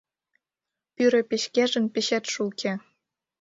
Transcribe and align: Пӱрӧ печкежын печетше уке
Пӱрӧ 0.95 1.21
печкежын 1.29 1.85
печетше 1.93 2.37
уке 2.47 2.71